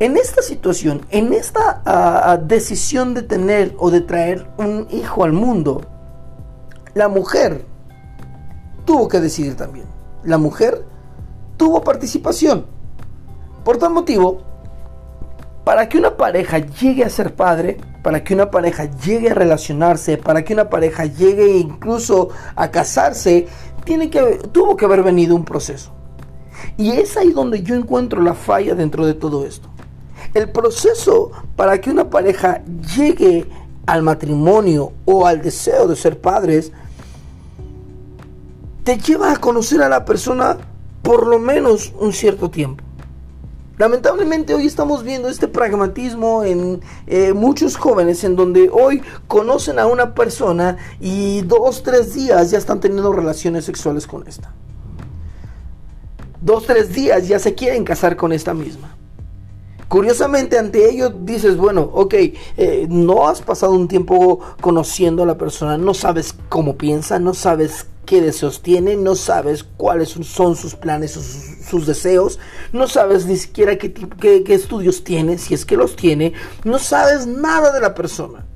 en 0.00 0.16
esta 0.16 0.42
situación, 0.42 1.06
en 1.10 1.32
esta 1.34 1.82
ah, 1.84 2.22
ah, 2.24 2.36
decisión 2.38 3.14
de 3.14 3.22
tener 3.22 3.74
o 3.78 3.90
de 3.90 4.00
traer 4.00 4.48
un 4.56 4.86
hijo 4.90 5.24
al 5.24 5.32
mundo, 5.32 5.82
la 6.94 7.08
mujer 7.08 7.64
tuvo 8.86 9.08
que 9.08 9.20
decidir 9.20 9.56
también. 9.56 9.86
La 10.24 10.38
mujer 10.38 10.84
tuvo 11.56 11.82
participación. 11.82 12.66
Por 13.62 13.76
tal 13.76 13.90
motivo, 13.90 14.42
para 15.64 15.88
que 15.88 15.98
una 15.98 16.16
pareja 16.16 16.58
llegue 16.58 17.04
a 17.04 17.10
ser 17.10 17.34
padre, 17.34 17.78
para 18.02 18.24
que 18.24 18.34
una 18.34 18.50
pareja 18.50 18.84
llegue 18.84 19.30
a 19.30 19.34
relacionarse, 19.34 20.16
para 20.16 20.44
que 20.44 20.54
una 20.54 20.70
pareja 20.70 21.04
llegue 21.04 21.58
incluso 21.58 22.30
a 22.56 22.70
casarse, 22.70 23.46
tiene 23.84 24.10
que, 24.10 24.40
tuvo 24.52 24.76
que 24.76 24.84
haber 24.84 25.02
venido 25.02 25.36
un 25.36 25.44
proceso. 25.44 25.92
Y 26.76 26.92
es 26.92 27.16
ahí 27.16 27.32
donde 27.32 27.62
yo 27.62 27.74
encuentro 27.74 28.22
la 28.22 28.34
falla 28.34 28.74
dentro 28.74 29.06
de 29.06 29.14
todo 29.14 29.46
esto. 29.46 29.68
El 30.34 30.50
proceso 30.50 31.30
para 31.56 31.80
que 31.80 31.90
una 31.90 32.08
pareja 32.08 32.62
llegue 32.96 33.46
al 33.86 34.02
matrimonio 34.02 34.92
o 35.04 35.26
al 35.26 35.42
deseo 35.42 35.88
de 35.88 35.96
ser 35.96 36.20
padres 36.20 36.72
te 38.84 38.96
lleva 38.98 39.32
a 39.32 39.36
conocer 39.36 39.82
a 39.82 39.88
la 39.88 40.04
persona 40.04 40.56
por 41.02 41.26
lo 41.26 41.38
menos 41.38 41.92
un 41.98 42.12
cierto 42.12 42.50
tiempo. 42.50 42.84
Lamentablemente 43.80 44.52
hoy 44.52 44.66
estamos 44.66 45.04
viendo 45.04 45.30
este 45.30 45.48
pragmatismo 45.48 46.44
en 46.44 46.82
eh, 47.06 47.32
muchos 47.32 47.76
jóvenes 47.76 48.24
en 48.24 48.36
donde 48.36 48.68
hoy 48.68 49.00
conocen 49.26 49.78
a 49.78 49.86
una 49.86 50.14
persona 50.14 50.76
y 51.00 51.40
dos, 51.40 51.82
tres 51.82 52.12
días 52.12 52.50
ya 52.50 52.58
están 52.58 52.80
teniendo 52.80 53.10
relaciones 53.10 53.64
sexuales 53.64 54.06
con 54.06 54.28
esta. 54.28 54.52
Dos, 56.42 56.66
tres 56.66 56.92
días 56.92 57.26
ya 57.26 57.38
se 57.38 57.54
quieren 57.54 57.84
casar 57.84 58.16
con 58.16 58.32
esta 58.32 58.52
misma. 58.52 58.94
Curiosamente, 59.88 60.58
ante 60.58 60.90
ello 60.90 61.08
dices, 61.08 61.56
bueno, 61.56 61.88
ok, 61.94 62.14
eh, 62.58 62.86
no 62.90 63.28
has 63.28 63.40
pasado 63.40 63.72
un 63.72 63.88
tiempo 63.88 64.40
conociendo 64.60 65.22
a 65.22 65.26
la 65.26 65.38
persona, 65.38 65.78
no 65.78 65.94
sabes 65.94 66.34
cómo 66.50 66.76
piensa, 66.76 67.18
no 67.18 67.32
sabes 67.32 67.86
qué 68.04 68.20
deseos 68.20 68.60
tiene, 68.60 68.96
no 68.96 69.14
sabes 69.14 69.64
cuáles 69.64 70.10
son 70.10 70.54
sus 70.54 70.74
planes, 70.74 71.12
sus, 71.12 71.49
sus 71.62 71.86
deseos, 71.86 72.38
no 72.72 72.88
sabes 72.88 73.26
ni 73.26 73.36
siquiera 73.36 73.76
qué, 73.76 73.92
qué, 73.92 74.44
qué 74.44 74.54
estudios 74.54 75.04
tiene, 75.04 75.38
si 75.38 75.54
es 75.54 75.64
que 75.64 75.76
los 75.76 75.96
tiene, 75.96 76.32
no 76.64 76.78
sabes 76.78 77.26
nada 77.26 77.72
de 77.72 77.80
la 77.80 77.94
persona. 77.94 78.46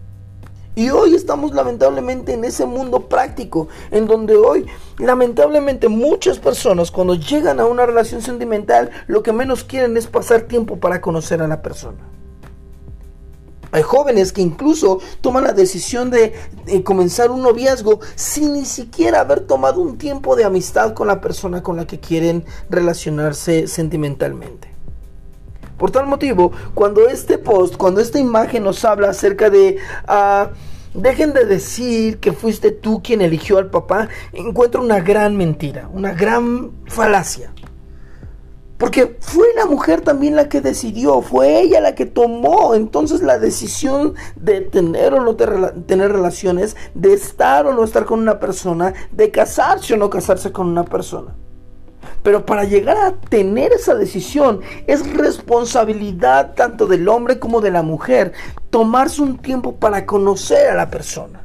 Y 0.76 0.90
hoy 0.90 1.14
estamos 1.14 1.54
lamentablemente 1.54 2.32
en 2.32 2.44
ese 2.44 2.66
mundo 2.66 3.08
práctico, 3.08 3.68
en 3.92 4.06
donde 4.06 4.34
hoy 4.34 4.66
lamentablemente 4.98 5.88
muchas 5.88 6.40
personas 6.40 6.90
cuando 6.90 7.14
llegan 7.14 7.60
a 7.60 7.66
una 7.66 7.86
relación 7.86 8.22
sentimental 8.22 8.90
lo 9.06 9.22
que 9.22 9.32
menos 9.32 9.62
quieren 9.62 9.96
es 9.96 10.08
pasar 10.08 10.42
tiempo 10.42 10.78
para 10.80 11.00
conocer 11.00 11.40
a 11.42 11.48
la 11.48 11.62
persona. 11.62 11.98
Hay 13.74 13.82
jóvenes 13.82 14.32
que 14.32 14.40
incluso 14.40 15.00
toman 15.20 15.42
la 15.42 15.52
decisión 15.52 16.08
de, 16.08 16.32
comenzar 16.84 17.32
un 17.32 17.42
noviazgo 17.42 17.98
sin 18.14 18.52
ni 18.52 18.66
siquiera 18.66 19.18
haber 19.18 19.40
tomado 19.40 19.80
un 19.80 19.98
tiempo 19.98 20.36
de 20.36 20.44
amistad 20.44 20.94
con 20.94 21.08
la 21.08 21.20
persona 21.20 21.60
con 21.60 21.76
la 21.76 21.84
que 21.84 21.98
quieren 21.98 22.44
relacionarse 22.70 23.66
sentimentalmente. 23.66 24.68
Por 25.76 25.90
tal 25.90 26.06
motivo, 26.06 26.52
cuando 26.72 27.08
este 27.08 27.36
post, 27.36 27.76
cuando 27.76 28.00
esta 28.00 28.20
imagen 28.20 28.62
nos 28.62 28.84
habla 28.84 29.10
acerca 29.10 29.50
de... 29.50 29.78
Ah, 30.06 30.50
dejen 30.94 31.32
de 31.32 31.44
decir 31.44 32.20
que 32.20 32.32
fuiste 32.32 32.70
tú 32.70 33.02
quien 33.02 33.22
eligió 33.22 33.58
al 33.58 33.70
papá, 33.70 34.08
encuentro 34.32 34.82
una 34.82 35.00
gran 35.00 35.36
mentira, 35.36 35.88
una 35.92 36.12
gran 36.12 36.70
falacia. 36.86 37.52
Porque 38.78 39.16
fue 39.20 39.46
la 39.54 39.66
mujer 39.66 40.00
también 40.00 40.34
la 40.34 40.48
que 40.48 40.60
decidió, 40.60 41.22
fue 41.22 41.60
ella 41.60 41.80
la 41.80 41.94
que 41.94 42.06
tomó 42.06 42.74
entonces 42.74 43.22
la 43.22 43.38
decisión 43.38 44.14
de 44.34 44.62
tener 44.62 45.14
o 45.14 45.22
no 45.22 45.36
tener 45.36 46.10
relaciones, 46.10 46.76
de 46.94 47.12
estar 47.12 47.66
o 47.66 47.72
no 47.72 47.84
estar 47.84 48.04
con 48.04 48.18
una 48.18 48.40
persona, 48.40 48.92
de 49.12 49.30
casarse 49.30 49.94
o 49.94 49.96
no 49.96 50.10
casarse 50.10 50.50
con 50.50 50.66
una 50.66 50.84
persona. 50.84 51.34
Pero 52.24 52.44
para 52.44 52.64
llegar 52.64 52.96
a 52.96 53.12
tener 53.12 53.72
esa 53.72 53.94
decisión 53.94 54.60
es 54.86 55.08
responsabilidad 55.14 56.54
tanto 56.54 56.86
del 56.86 57.08
hombre 57.08 57.38
como 57.38 57.60
de 57.60 57.70
la 57.70 57.82
mujer 57.82 58.32
tomarse 58.70 59.22
un 59.22 59.38
tiempo 59.38 59.76
para 59.76 60.04
conocer 60.04 60.70
a 60.70 60.74
la 60.74 60.90
persona. 60.90 61.44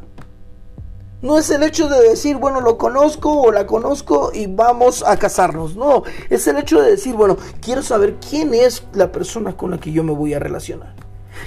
No 1.21 1.37
es 1.37 1.49
el 1.49 1.63
hecho 1.63 1.89
de 1.89 2.01
decir, 2.01 2.37
bueno, 2.37 2.61
lo 2.61 2.77
conozco 2.77 3.41
o 3.41 3.51
la 3.51 3.67
conozco 3.67 4.31
y 4.33 4.47
vamos 4.47 5.03
a 5.05 5.17
casarnos. 5.17 5.75
No, 5.75 6.03
es 6.29 6.47
el 6.47 6.57
hecho 6.57 6.81
de 6.81 6.91
decir, 6.91 7.13
bueno, 7.13 7.35
quiero 7.59 7.83
saber 7.83 8.15
quién 8.29 8.53
es 8.53 8.83
la 8.93 9.11
persona 9.11 9.57
con 9.57 9.71
la 9.71 9.79
que 9.79 9.91
yo 9.91 10.01
me 10.01 10.13
voy 10.13 10.33
a 10.33 10.39
relacionar. 10.39 10.95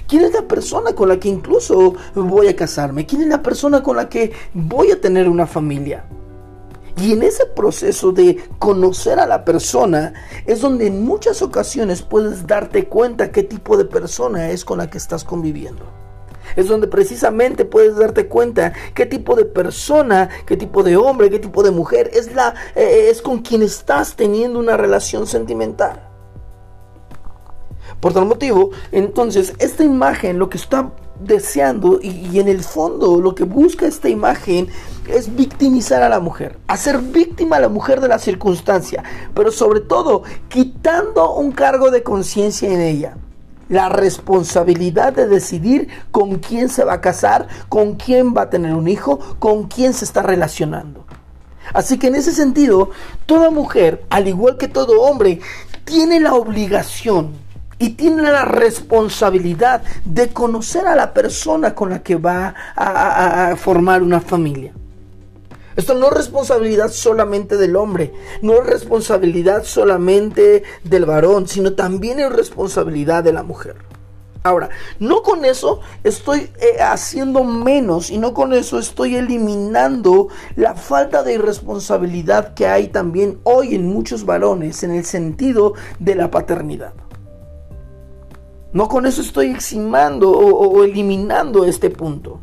¿Quién 0.06 0.24
es 0.24 0.34
la 0.34 0.42
persona 0.42 0.94
con 0.94 1.08
la 1.08 1.18
que 1.18 1.30
incluso 1.30 1.94
voy 2.14 2.48
a 2.48 2.56
casarme? 2.56 3.06
¿Quién 3.06 3.22
es 3.22 3.28
la 3.28 3.42
persona 3.42 3.82
con 3.82 3.96
la 3.96 4.10
que 4.10 4.32
voy 4.52 4.90
a 4.90 5.00
tener 5.00 5.26
una 5.26 5.46
familia? 5.46 6.04
Y 6.98 7.12
en 7.12 7.22
ese 7.22 7.46
proceso 7.46 8.12
de 8.12 8.44
conocer 8.58 9.18
a 9.20 9.26
la 9.26 9.42
persona 9.42 10.12
es 10.44 10.60
donde 10.60 10.86
en 10.86 11.02
muchas 11.02 11.40
ocasiones 11.40 12.02
puedes 12.02 12.46
darte 12.46 12.88
cuenta 12.88 13.32
qué 13.32 13.42
tipo 13.42 13.78
de 13.78 13.86
persona 13.86 14.50
es 14.50 14.66
con 14.66 14.76
la 14.76 14.90
que 14.90 14.98
estás 14.98 15.24
conviviendo. 15.24 16.01
Es 16.56 16.68
donde 16.68 16.86
precisamente 16.86 17.64
puedes 17.64 17.96
darte 17.96 18.26
cuenta 18.26 18.72
qué 18.94 19.06
tipo 19.06 19.34
de 19.36 19.44
persona, 19.44 20.28
qué 20.46 20.56
tipo 20.56 20.82
de 20.82 20.96
hombre, 20.96 21.30
qué 21.30 21.38
tipo 21.38 21.62
de 21.62 21.70
mujer 21.70 22.10
es 22.12 22.34
la 22.34 22.54
eh, 22.74 23.08
es 23.10 23.22
con 23.22 23.40
quien 23.40 23.62
estás 23.62 24.16
teniendo 24.16 24.58
una 24.58 24.76
relación 24.76 25.26
sentimental. 25.26 26.08
Por 28.00 28.12
tal 28.12 28.26
motivo, 28.26 28.70
entonces 28.90 29.54
esta 29.58 29.84
imagen 29.84 30.38
lo 30.38 30.48
que 30.48 30.56
está 30.56 30.90
deseando 31.20 32.00
y, 32.02 32.38
en 32.40 32.48
el 32.48 32.64
fondo 32.64 33.20
lo 33.20 33.34
que 33.34 33.44
busca 33.44 33.86
esta 33.86 34.08
imagen 34.08 34.68
es 35.08 35.34
victimizar 35.34 36.02
a 36.02 36.08
la 36.08 36.20
mujer, 36.20 36.58
hacer 36.66 36.98
víctima 36.98 37.56
a 37.56 37.60
la 37.60 37.68
mujer 37.68 38.00
de 38.00 38.08
la 38.08 38.18
circunstancia, 38.18 39.02
pero 39.34 39.50
sobre 39.50 39.80
todo 39.80 40.22
quitando 40.48 41.34
un 41.34 41.52
cargo 41.52 41.90
de 41.90 42.02
conciencia 42.02 42.72
en 42.72 42.80
ella. 42.80 43.16
La 43.72 43.88
responsabilidad 43.88 45.14
de 45.14 45.26
decidir 45.26 45.88
con 46.10 46.40
quién 46.40 46.68
se 46.68 46.84
va 46.84 46.92
a 46.92 47.00
casar, 47.00 47.48
con 47.70 47.94
quién 47.94 48.34
va 48.36 48.42
a 48.42 48.50
tener 48.50 48.74
un 48.74 48.86
hijo, 48.86 49.18
con 49.38 49.66
quién 49.66 49.94
se 49.94 50.04
está 50.04 50.20
relacionando. 50.20 51.06
Así 51.72 51.98
que 51.98 52.08
en 52.08 52.16
ese 52.16 52.32
sentido, 52.32 52.90
toda 53.24 53.48
mujer, 53.48 54.04
al 54.10 54.28
igual 54.28 54.58
que 54.58 54.68
todo 54.68 55.00
hombre, 55.00 55.40
tiene 55.86 56.20
la 56.20 56.34
obligación 56.34 57.32
y 57.78 57.94
tiene 57.94 58.24
la 58.24 58.44
responsabilidad 58.44 59.80
de 60.04 60.28
conocer 60.28 60.86
a 60.86 60.94
la 60.94 61.14
persona 61.14 61.74
con 61.74 61.88
la 61.88 62.02
que 62.02 62.16
va 62.16 62.54
a, 62.76 63.56
formar 63.56 64.02
una 64.02 64.20
familia. 64.20 64.74
Esto 65.76 65.94
no 65.94 66.08
es 66.08 66.14
responsabilidad 66.14 66.90
solamente 66.90 67.56
del 67.56 67.76
hombre, 67.76 68.12
no 68.42 68.54
es 68.54 68.66
responsabilidad 68.66 69.64
solamente 69.64 70.62
del 70.84 71.04
varón, 71.04 71.48
sino 71.48 71.72
también 71.74 72.20
es 72.20 72.32
responsabilidad 72.32 73.24
de 73.24 73.32
la 73.32 73.42
mujer. 73.42 73.76
Ahora, 74.44 74.70
no 74.98 75.22
con 75.22 75.44
eso 75.44 75.80
estoy 76.02 76.50
eh, 76.60 76.82
haciendo 76.82 77.44
menos 77.44 78.10
y 78.10 78.18
no 78.18 78.34
con 78.34 78.52
eso 78.52 78.80
estoy 78.80 79.14
eliminando 79.14 80.28
la 80.56 80.74
falta 80.74 81.22
de 81.22 81.34
irresponsabilidad 81.34 82.54
que 82.54 82.66
hay 82.66 82.88
también 82.88 83.38
hoy 83.44 83.76
en 83.76 83.86
muchos 83.86 84.26
varones 84.26 84.82
en 84.82 84.90
el 84.90 85.04
sentido 85.04 85.74
de 86.00 86.16
la 86.16 86.32
paternidad. 86.32 86.92
No 88.72 88.88
con 88.88 89.06
eso 89.06 89.20
estoy 89.20 89.50
eximando 89.50 90.30
o, 90.30 90.82
eliminando 90.82 91.64
este 91.64 91.90
punto. 91.90 92.40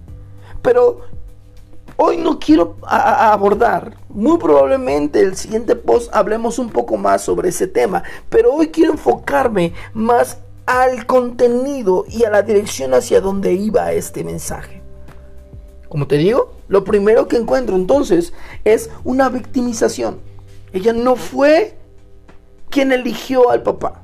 Pero 0.62 1.02
hoy 2.02 2.16
no 2.16 2.40
quiero 2.40 2.78
abordar, 2.84 3.98
muy 4.08 4.38
probablemente 4.38 5.20
el 5.20 5.36
siguiente 5.36 5.76
post 5.76 6.10
hablemos 6.16 6.58
un 6.58 6.70
poco 6.70 6.96
más 6.96 7.22
sobre 7.22 7.50
ese 7.50 7.68
tema, 7.68 8.04
pero 8.30 8.54
hoy 8.54 8.70
quiero 8.70 8.94
enfocarme 8.94 9.74
más 9.94 10.38
al 10.66 11.06
contenido 11.06 12.06
y 12.08 12.24
a 12.24 12.30
la 12.30 12.42
dirección 12.42 12.94
hacia 12.94 13.20
donde 13.20 13.54
iba 13.54 13.92
este 13.92 14.24
mensaje. 14.24 14.82
Como 15.90 16.08
te 16.08 16.16
digo, 16.16 16.54
lo 16.70 16.86
primero 16.86 17.28
que 17.28 17.36
encuentro 17.36 17.76
entonces 17.76 18.32
es 18.64 18.90
una 19.04 19.28
victimización. 19.28 20.20
Ella 20.72 20.94
no 20.94 21.18
fue 21.18 21.76
quien 22.70 22.94
eligió 22.94 23.50
al 23.50 23.62
papá. 23.62 24.04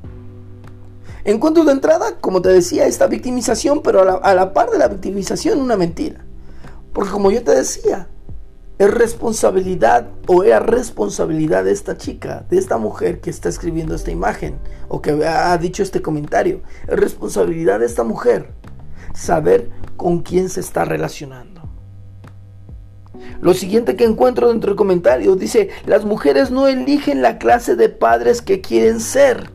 Encuentro 1.23 1.63
de 1.63 1.71
entrada, 1.71 2.17
como 2.19 2.41
te 2.41 2.49
decía, 2.49 2.87
esta 2.87 3.07
victimización, 3.07 3.81
pero 3.81 4.01
a 4.21 4.33
la, 4.33 4.53
par 4.53 4.69
de 4.69 4.79
la 4.79 4.89
victimización, 4.89 5.61
una 5.61 5.77
mentira. 5.77 6.25
Porque 6.95 7.11
como 7.11 7.29
yo 7.29 7.43
te 7.43 7.51
decía, 7.51 8.07
es 8.79 8.89
responsabilidad 8.89 10.07
o 10.27 10.45
era 10.45 10.61
responsabilidad 10.61 11.65
de 11.65 11.73
esta 11.73 11.97
chica, 11.97 12.45
de 12.49 12.57
esta 12.57 12.77
mujer 12.77 13.19
que 13.19 13.29
está 13.29 13.49
escribiendo 13.49 13.95
esta 13.95 14.11
imagen 14.11 14.59
o 14.87 15.01
que 15.01 15.11
ha 15.11 15.57
dicho 15.57 15.83
este 15.83 16.01
comentario. 16.01 16.61
Es 16.87 16.97
responsabilidad 16.97 17.81
de 17.81 17.85
esta 17.85 18.05
mujer 18.05 18.53
saber 19.13 19.69
con 19.97 20.21
quién 20.21 20.47
se 20.47 20.61
está 20.61 20.85
relacionando. 20.85 21.69
Lo 23.41 23.53
siguiente 23.53 23.97
que 23.97 24.05
encuentro 24.05 24.47
dentro 24.47 24.69
del 24.69 24.77
comentario 24.77 25.35
dice, 25.35 25.71
las 25.85 26.05
mujeres 26.05 26.49
no 26.49 26.65
eligen 26.67 27.21
la 27.21 27.39
clase 27.39 27.75
de 27.75 27.89
padres 27.89 28.41
que 28.41 28.61
quieren 28.61 29.01
ser. 29.01 29.51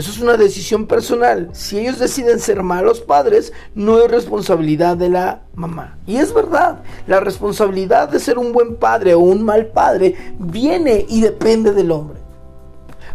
Eso 0.00 0.12
es 0.12 0.18
una 0.20 0.38
decisión 0.38 0.86
personal. 0.86 1.50
Si 1.52 1.78
ellos 1.78 1.98
deciden 1.98 2.40
ser 2.40 2.62
malos 2.62 3.00
padres, 3.02 3.52
no 3.74 4.02
es 4.02 4.10
responsabilidad 4.10 4.96
de 4.96 5.10
la 5.10 5.42
mamá. 5.54 5.98
Y 6.06 6.16
es 6.16 6.32
verdad, 6.32 6.80
la 7.06 7.20
responsabilidad 7.20 8.08
de 8.08 8.18
ser 8.18 8.38
un 8.38 8.54
buen 8.54 8.76
padre 8.76 9.12
o 9.12 9.18
un 9.18 9.42
mal 9.42 9.66
padre 9.66 10.14
viene 10.38 11.04
y 11.06 11.20
depende 11.20 11.74
del 11.74 11.90
hombre. 11.90 12.18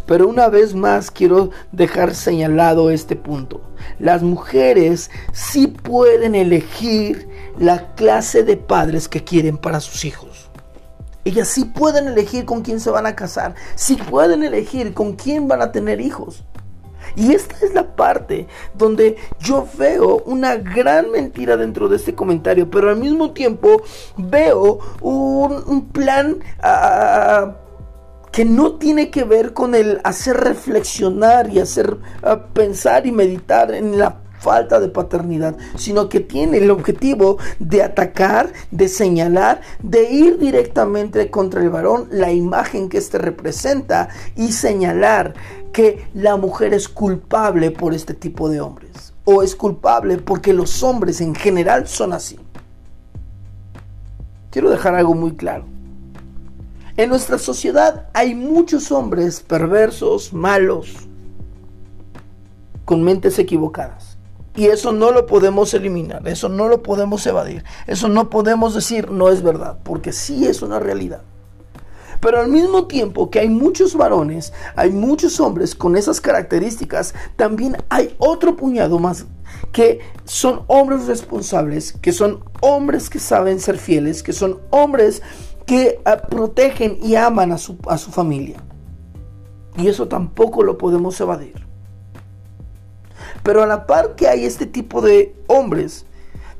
Pero 0.06 0.28
una 0.28 0.48
vez 0.48 0.76
más 0.76 1.10
quiero 1.10 1.50
dejar 1.72 2.14
señalado 2.14 2.92
este 2.92 3.16
punto. 3.16 3.62
Las 3.98 4.22
mujeres 4.22 5.10
sí 5.32 5.66
pueden 5.66 6.36
elegir 6.36 7.28
la 7.58 7.94
clase 7.96 8.44
de 8.44 8.56
padres 8.56 9.08
que 9.08 9.24
quieren 9.24 9.58
para 9.58 9.80
sus 9.80 10.04
hijos. 10.04 10.50
Ellas 11.24 11.48
sí 11.48 11.64
pueden 11.64 12.06
elegir 12.06 12.44
con 12.44 12.62
quién 12.62 12.78
se 12.78 12.90
van 12.90 13.06
a 13.06 13.16
casar, 13.16 13.56
sí 13.74 13.96
pueden 13.96 14.44
elegir 14.44 14.94
con 14.94 15.14
quién 15.14 15.48
van 15.48 15.62
a 15.62 15.72
tener 15.72 16.00
hijos. 16.00 16.44
Y 17.16 17.32
esta 17.32 17.56
es 17.64 17.72
la 17.74 17.96
parte 17.96 18.46
donde 18.74 19.16
yo 19.40 19.66
veo 19.78 20.22
una 20.26 20.56
gran 20.56 21.10
mentira 21.10 21.56
dentro 21.56 21.88
de 21.88 21.96
este 21.96 22.14
comentario, 22.14 22.70
pero 22.70 22.90
al 22.90 22.96
mismo 22.96 23.32
tiempo 23.32 23.82
veo 24.18 24.78
un, 25.00 25.88
plan 25.92 26.38
ah, 26.62 27.56
que 28.30 28.44
no 28.44 28.74
tiene 28.74 29.10
que 29.10 29.24
ver 29.24 29.54
con 29.54 29.74
el 29.74 30.00
hacer 30.04 30.36
reflexionar 30.36 31.50
y 31.50 31.58
hacer 31.58 31.96
ah, 32.22 32.38
pensar 32.52 33.06
y 33.06 33.12
meditar 33.12 33.72
en 33.72 33.98
la 33.98 34.18
falta 34.38 34.80
de 34.80 34.88
paternidad, 34.88 35.56
sino 35.76 36.08
que 36.08 36.20
tiene 36.20 36.58
el 36.58 36.70
objetivo 36.70 37.38
de 37.58 37.82
atacar, 37.82 38.52
de 38.70 38.88
señalar, 38.88 39.60
de 39.82 40.10
ir 40.10 40.38
directamente 40.38 41.30
contra 41.30 41.62
el 41.62 41.70
varón, 41.70 42.08
la 42.10 42.32
imagen 42.32 42.88
que 42.88 42.98
éste 42.98 43.18
representa 43.18 44.08
y 44.36 44.52
señalar 44.52 45.34
que 45.72 46.08
la 46.14 46.36
mujer 46.36 46.74
es 46.74 46.88
culpable 46.88 47.70
por 47.70 47.94
este 47.94 48.14
tipo 48.14 48.48
de 48.48 48.60
hombres 48.60 49.12
o 49.24 49.42
es 49.42 49.54
culpable 49.56 50.18
porque 50.18 50.52
los 50.52 50.82
hombres 50.82 51.20
en 51.20 51.34
general 51.34 51.86
son 51.86 52.12
así. 52.12 52.38
Quiero 54.50 54.70
dejar 54.70 54.94
algo 54.94 55.14
muy 55.14 55.32
claro. 55.32 55.66
En 56.96 57.10
nuestra 57.10 57.36
sociedad 57.36 58.08
hay 58.14 58.34
muchos 58.34 58.90
hombres 58.90 59.40
perversos, 59.40 60.32
malos, 60.32 60.94
con 62.86 63.02
mentes 63.02 63.38
equivocadas. 63.38 64.05
Y 64.56 64.66
eso 64.66 64.92
no 64.92 65.10
lo 65.10 65.26
podemos 65.26 65.74
eliminar, 65.74 66.26
eso 66.26 66.48
no 66.48 66.68
lo 66.68 66.82
podemos 66.82 67.26
evadir, 67.26 67.62
eso 67.86 68.08
no 68.08 68.30
podemos 68.30 68.74
decir 68.74 69.10
no 69.10 69.28
es 69.28 69.42
verdad, 69.42 69.78
porque 69.84 70.12
sí 70.12 70.46
es 70.46 70.62
una 70.62 70.80
realidad. 70.80 71.22
Pero 72.20 72.40
al 72.40 72.48
mismo 72.48 72.86
tiempo 72.86 73.30
que 73.30 73.40
hay 73.40 73.48
muchos 73.48 73.94
varones, 73.94 74.54
hay 74.74 74.90
muchos 74.90 75.38
hombres 75.40 75.74
con 75.74 75.96
esas 75.96 76.20
características, 76.20 77.14
también 77.36 77.76
hay 77.90 78.14
otro 78.18 78.56
puñado 78.56 78.98
más 78.98 79.26
que 79.72 80.00
son 80.24 80.62
hombres 80.66 81.06
responsables, 81.06 81.92
que 81.92 82.12
son 82.12 82.42
hombres 82.60 83.10
que 83.10 83.18
saben 83.18 83.60
ser 83.60 83.78
fieles, 83.78 84.22
que 84.22 84.32
son 84.32 84.60
hombres 84.70 85.22
que 85.66 86.00
ah, 86.04 86.16
protegen 86.16 86.98
y 87.02 87.16
aman 87.16 87.52
a 87.52 87.58
su, 87.58 87.76
a 87.86 87.98
su 87.98 88.10
familia. 88.10 88.62
Y 89.76 89.88
eso 89.88 90.08
tampoco 90.08 90.62
lo 90.62 90.78
podemos 90.78 91.20
evadir. 91.20 91.65
Pero 93.46 93.62
a 93.62 93.66
la 93.66 93.86
par 93.86 94.16
que 94.16 94.26
hay 94.26 94.44
este 94.44 94.66
tipo 94.66 95.00
de 95.00 95.32
hombres, 95.46 96.04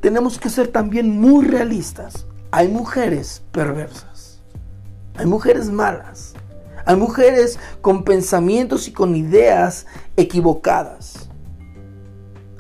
tenemos 0.01 0.39
que 0.39 0.49
ser 0.49 0.69
también 0.69 1.21
muy 1.21 1.45
realistas. 1.45 2.27
Hay 2.53 2.69
mujeres 2.69 3.43
perversas. 3.51 4.41
Hay 5.17 5.27
mujeres 5.27 5.69
malas. 5.69 6.35
Hay 6.85 6.95
mujeres 6.95 7.59
con 7.81 8.05
pensamientos 8.05 8.87
y 8.87 8.93
con 8.93 9.17
ideas 9.17 9.87
equivocadas. 10.17 11.29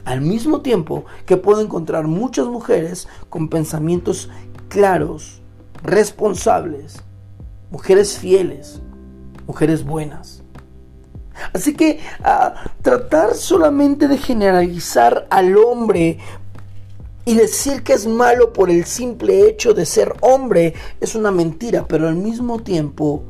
Al 0.05 0.23
mismo 0.23 0.61
tiempo 0.61 1.05
que 1.25 1.37
puedo 1.37 1.61
encontrar 1.61 2.09
muchas 2.09 2.47
mujeres 2.47 3.07
con 3.31 3.49
pensamientos 3.49 4.29
claros, 4.69 5.41
responsables, 5.85 6.97
mujeres 7.71 8.19
fieles, 8.19 8.83
mujeres 9.47 9.85
buenas. 9.85 10.43
Así 11.53 11.75
que 11.75 12.01
tratar 12.83 13.35
solamente 13.35 14.09
de 14.09 14.19
generalizar 14.19 15.27
al 15.31 15.57
hombre 15.57 16.19
y 17.25 17.35
decir 17.35 17.83
que 17.83 17.93
es 17.93 18.07
malo 18.07 18.53
por 18.53 18.71
el 18.71 18.85
simple 18.85 19.49
hecho 19.49 19.75
de 19.75 19.85
ser 19.85 20.15
hombre 20.21 20.75
es 21.01 21.15
una 21.15 21.31
mentira, 21.31 21.87
pero 21.89 22.09
al 22.09 22.15
mismo 22.15 22.61
tiempo 22.61 23.25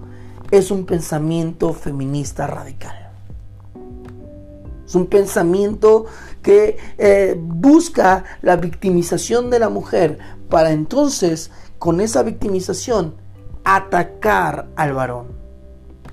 es 0.51 0.71
un 0.71 0.85
pensamiento 0.85 1.73
feminista 1.73 2.47
radical. 2.47 3.11
Es 4.87 4.95
un 4.95 5.07
pensamiento 5.07 6.05
que 6.43 6.77
eh, 6.99 7.35
busca 7.39 8.25
la 8.43 8.57
victimización 8.57 9.51
de 9.51 9.59
la 9.59 9.69
mujer 9.69 10.19
para 10.49 10.71
entonces, 10.71 11.51
con 11.79 12.01
esa 12.01 12.23
victimización, 12.23 13.17
atacar 13.65 14.69
al 14.77 14.93
varón 14.93 15.46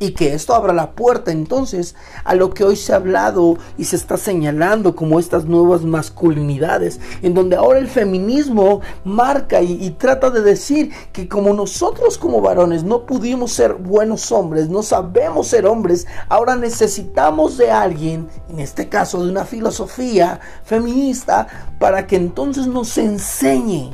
y 0.03 0.11
que 0.11 0.33
esto 0.33 0.53
abra 0.53 0.73
la 0.73 0.91
puerta 0.91 1.31
entonces 1.31 1.95
a 2.25 2.35
lo 2.35 2.49
que 2.53 2.65
hoy 2.65 2.75
se 2.75 2.91
ha 2.91 2.97
hablado 2.97 3.57
y 3.77 3.85
se 3.85 3.95
está 3.95 4.17
señalando 4.17 4.97
como 4.97 5.17
estas 5.17 5.45
nuevas 5.45 5.83
masculinidades, 5.83 6.99
en 7.21 7.33
donde 7.33 7.55
ahora 7.55 7.79
el 7.79 7.87
feminismo 7.87 8.81
marca 9.05 9.61
y, 9.61 9.89
trata 9.91 10.29
de 10.29 10.41
decir 10.41 10.91
que 11.13 11.29
como 11.29 11.53
nosotros 11.53 12.17
como 12.17 12.41
varones 12.41 12.83
no 12.83 13.05
pudimos 13.05 13.53
ser 13.53 13.75
buenos 13.75 14.29
hombres, 14.33 14.67
no 14.67 14.83
sabemos 14.83 15.47
ser 15.47 15.65
hombres, 15.65 16.05
ahora 16.27 16.57
necesitamos 16.57 17.57
de 17.57 17.71
alguien, 17.71 18.27
en 18.49 18.59
este 18.59 18.89
caso 18.89 19.23
de 19.23 19.31
una 19.31 19.45
filosofía 19.45 20.41
feminista, 20.65 21.47
para 21.79 22.07
que 22.07 22.17
entonces 22.17 22.67
nos 22.67 22.97
enseñe 22.97 23.93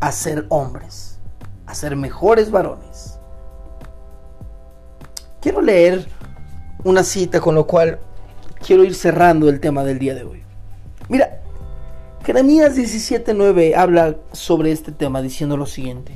a 0.00 0.10
ser 0.10 0.46
hombres, 0.48 1.18
a 1.66 1.74
ser 1.74 1.96
mejores 1.96 2.50
varones. 2.50 3.11
Quiero 5.42 5.60
leer 5.60 6.06
una 6.84 7.02
cita 7.02 7.40
con 7.40 7.56
lo 7.56 7.66
cual 7.66 7.98
quiero 8.64 8.84
ir 8.84 8.94
cerrando 8.94 9.48
el 9.48 9.58
tema 9.58 9.82
del 9.82 9.98
día 9.98 10.14
de 10.14 10.22
hoy. 10.22 10.44
Mira, 11.08 11.42
Jeremías 12.24 12.76
17:9 12.76 13.74
habla 13.74 14.18
sobre 14.30 14.70
este 14.70 14.92
tema 14.92 15.20
diciendo 15.20 15.56
lo 15.56 15.66
siguiente: 15.66 16.14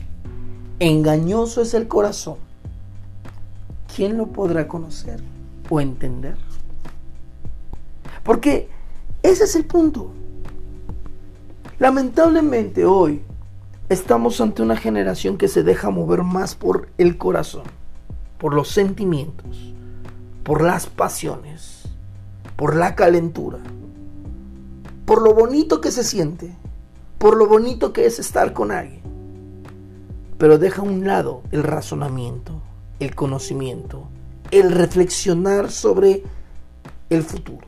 Engañoso 0.78 1.60
es 1.60 1.74
el 1.74 1.88
corazón. 1.88 2.36
¿Quién 3.96 4.16
lo 4.16 4.28
podrá 4.28 4.68
conocer 4.68 5.20
o 5.70 5.80
entender? 5.80 6.36
Porque 8.22 8.68
ese 9.24 9.42
es 9.42 9.56
el 9.56 9.64
punto. 9.64 10.12
Lamentablemente 11.80 12.84
hoy 12.84 13.22
estamos 13.88 14.40
ante 14.40 14.62
una 14.62 14.76
generación 14.76 15.36
que 15.36 15.48
se 15.48 15.64
deja 15.64 15.90
mover 15.90 16.22
más 16.22 16.54
por 16.54 16.90
el 16.96 17.18
corazón 17.18 17.64
por 18.38 18.54
los 18.54 18.68
sentimientos, 18.68 19.74
por 20.42 20.62
las 20.62 20.86
pasiones, 20.86 21.82
por 22.56 22.76
la 22.76 22.94
calentura, 22.94 23.58
por 25.04 25.22
lo 25.22 25.34
bonito 25.34 25.80
que 25.80 25.90
se 25.90 26.04
siente, 26.04 26.54
por 27.18 27.36
lo 27.36 27.46
bonito 27.46 27.92
que 27.92 28.06
es 28.06 28.18
estar 28.18 28.52
con 28.52 28.72
alguien. 28.72 29.02
Pero 30.38 30.58
deja 30.58 30.82
a 30.82 30.84
un 30.84 31.06
lado 31.06 31.42
el 31.50 31.62
razonamiento, 31.62 32.60
el 33.00 33.14
conocimiento, 33.14 34.08
el 34.50 34.70
reflexionar 34.70 35.70
sobre 35.70 36.22
el 37.10 37.22
futuro. 37.22 37.66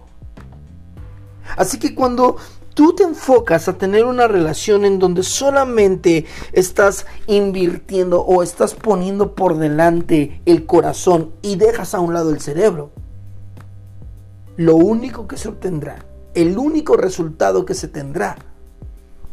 Así 1.56 1.78
que 1.78 1.94
cuando 1.94 2.36
tú 2.78 2.94
te 2.94 3.02
enfocas 3.02 3.66
a 3.66 3.76
tener 3.76 4.04
una 4.04 4.28
relación 4.28 4.84
en 4.84 5.00
donde 5.00 5.24
solamente 5.24 6.26
estás 6.52 7.06
invirtiendo 7.26 8.20
o 8.20 8.40
estás 8.40 8.76
poniendo 8.76 9.34
por 9.34 9.58
delante 9.58 10.40
el 10.46 10.64
corazón 10.64 11.32
y 11.42 11.56
dejas 11.56 11.92
a 11.92 11.98
un 11.98 12.14
lado 12.14 12.30
el 12.30 12.40
cerebro, 12.40 12.92
lo 14.56 14.76
único 14.76 15.26
que 15.26 15.36
se 15.36 15.48
obtendrá, 15.48 16.06
el 16.34 16.56
único 16.56 16.96
resultado 16.96 17.66
que 17.66 17.74
se 17.74 17.88
tendrá, 17.88 18.36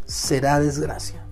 será 0.08 0.60
desgracia. 0.60 1.24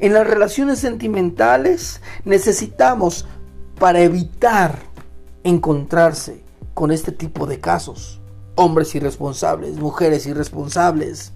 En 0.00 0.14
las 0.14 0.26
relaciones 0.26 0.80
sentimentales 0.80 2.00
necesitamos, 2.24 3.24
para 3.78 4.00
evitar 4.00 4.80
encontrarse 5.44 6.42
con 6.74 6.90
este 6.90 7.12
tipo 7.12 7.46
de 7.46 7.60
casos, 7.60 8.20
hombres 8.58 8.94
irresponsables, 8.94 9.76
mujeres 9.76 10.26
irresponsables, 10.26 11.32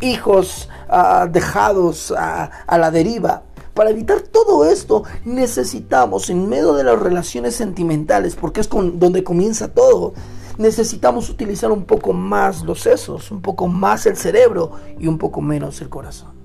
hijos 0.00 0.68
ah, 0.88 1.28
dejados 1.30 2.12
a 2.16 2.78
la 2.78 2.90
deriva. 2.90 3.42
Para 3.74 3.90
evitar 3.90 4.20
todo 4.22 4.64
esto 4.64 5.04
necesitamos, 5.24 6.30
en 6.30 6.48
medio 6.48 6.74
de 6.74 6.84
las 6.84 6.98
relaciones 6.98 7.54
sentimentales, 7.54 8.34
porque 8.34 8.60
es 8.60 8.68
donde 8.68 9.22
comienza 9.22 9.68
todo, 9.68 10.14
necesitamos 10.58 11.30
utilizar 11.30 11.70
un 11.70 11.84
poco 11.84 12.12
más 12.12 12.62
los 12.62 12.80
sesos, 12.80 13.30
un 13.30 13.40
poco 13.40 13.68
más 13.68 14.06
el 14.06 14.16
cerebro 14.16 14.72
y 14.98 15.06
un 15.06 15.18
poco 15.18 15.40
menos 15.40 15.80
el 15.80 15.88
corazón. 15.88 16.37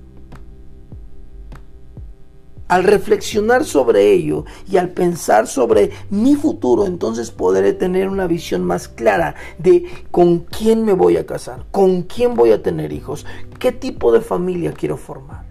Al 2.73 2.85
reflexionar 2.85 3.65
sobre 3.65 4.13
ello 4.13 4.45
y 4.67 4.77
al 4.77 4.89
pensar 4.89 5.45
sobre 5.45 5.91
mi 6.09 6.35
futuro, 6.35 6.87
entonces 6.87 7.29
podré 7.29 7.73
tener 7.73 8.09
una 8.09 8.25
visión 8.25 8.63
más 8.63 8.87
clara 8.87 9.35
de 9.59 9.85
con 10.09 10.39
quién 10.39 10.83
me 10.83 10.93
voy 10.93 11.17
a 11.17 11.27
casar, 11.27 11.65
con 11.69 12.01
quién 12.01 12.33
voy 12.33 12.51
a 12.51 12.63
tener 12.63 12.91
hijos, 12.91 13.27
qué 13.59 13.73
tipo 13.73 14.11
de 14.11 14.21
familia 14.21 14.73
quiero 14.73 14.97
formar. 14.97 15.45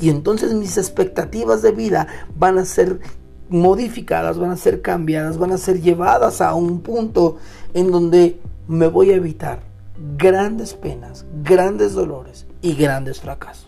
Y 0.00 0.08
entonces 0.10 0.52
mis 0.52 0.78
expectativas 0.78 1.62
de 1.62 1.70
vida 1.70 2.08
van 2.36 2.58
a 2.58 2.64
ser 2.64 2.98
modificadas, 3.48 4.36
van 4.36 4.50
a 4.50 4.56
ser 4.56 4.82
cambiadas, 4.82 5.38
van 5.38 5.52
a 5.52 5.58
ser 5.58 5.80
llevadas 5.80 6.40
a 6.40 6.54
un 6.54 6.80
punto 6.80 7.36
en 7.72 7.92
donde 7.92 8.40
me 8.66 8.88
voy 8.88 9.12
a 9.12 9.14
evitar 9.14 9.60
grandes 10.16 10.74
penas, 10.74 11.24
grandes 11.44 11.92
dolores 11.92 12.46
y 12.62 12.74
grandes 12.74 13.20
fracasos. 13.20 13.65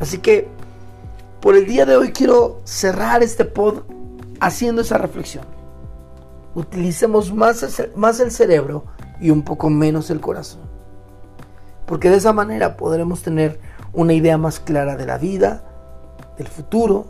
Así 0.00 0.18
que 0.18 0.48
por 1.40 1.54
el 1.54 1.66
día 1.66 1.86
de 1.86 1.96
hoy 1.96 2.12
quiero 2.12 2.60
cerrar 2.64 3.22
este 3.22 3.44
pod 3.44 3.82
haciendo 4.40 4.82
esa 4.82 4.98
reflexión. 4.98 5.44
Utilicemos 6.54 7.32
más 7.32 7.62
el, 7.62 7.92
más 7.94 8.18
el 8.18 8.30
cerebro 8.30 8.84
y 9.20 9.30
un 9.30 9.42
poco 9.42 9.70
menos 9.70 10.10
el 10.10 10.20
corazón. 10.20 10.62
Porque 11.86 12.10
de 12.10 12.16
esa 12.16 12.32
manera 12.32 12.76
podremos 12.76 13.22
tener 13.22 13.60
una 13.92 14.12
idea 14.12 14.38
más 14.38 14.58
clara 14.58 14.96
de 14.96 15.06
la 15.06 15.18
vida, 15.18 15.64
del 16.38 16.48
futuro, 16.48 17.06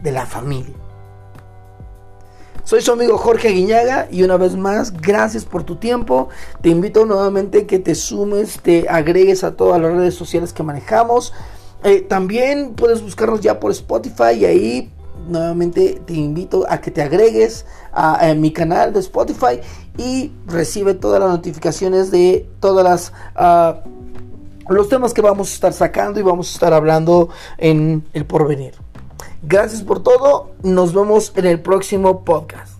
de 0.00 0.12
la 0.12 0.26
familia. 0.26 0.74
Soy 2.66 2.82
su 2.82 2.90
amigo 2.90 3.16
Jorge 3.16 3.50
Guiñaga 3.50 4.08
y 4.10 4.24
una 4.24 4.36
vez 4.36 4.56
más, 4.56 4.92
gracias 4.92 5.44
por 5.44 5.62
tu 5.62 5.76
tiempo. 5.76 6.30
Te 6.62 6.68
invito 6.68 7.06
nuevamente 7.06 7.64
que 7.64 7.78
te 7.78 7.94
sumes, 7.94 8.58
te 8.60 8.88
agregues 8.88 9.44
a 9.44 9.54
todas 9.54 9.80
las 9.80 9.92
redes 9.92 10.16
sociales 10.16 10.52
que 10.52 10.64
manejamos. 10.64 11.32
Eh, 11.84 12.00
también 12.00 12.74
puedes 12.74 13.02
buscarnos 13.02 13.40
ya 13.40 13.60
por 13.60 13.70
Spotify 13.70 14.32
y 14.40 14.44
ahí 14.46 14.92
nuevamente 15.28 16.02
te 16.04 16.14
invito 16.14 16.66
a 16.68 16.80
que 16.80 16.90
te 16.90 17.02
agregues 17.02 17.66
a, 17.92 18.34
mi 18.34 18.52
canal 18.52 18.92
de 18.92 18.98
Spotify 18.98 19.60
y 19.96 20.32
recibe 20.48 20.94
todas 20.94 21.20
las 21.20 21.30
notificaciones 21.30 22.10
de 22.10 22.50
todas 22.58 22.82
las... 22.82 23.12
Ah, 23.36 23.78
los 24.68 24.88
temas 24.88 25.14
que 25.14 25.22
vamos 25.22 25.52
a 25.52 25.54
estar 25.54 25.72
sacando 25.72 26.18
y 26.18 26.24
vamos 26.24 26.50
a 26.50 26.54
estar 26.54 26.72
hablando 26.72 27.28
en 27.58 28.04
el 28.12 28.26
porvenir. 28.26 28.74
Gracias 29.42 29.82
por 29.82 30.02
todo. 30.02 30.52
Nos 30.62 30.92
vemos 30.92 31.32
en 31.36 31.46
el 31.46 31.60
próximo 31.60 32.24
podcast. 32.24 32.75